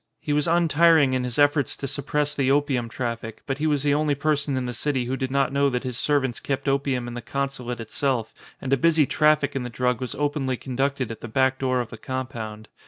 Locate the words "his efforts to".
1.23-1.85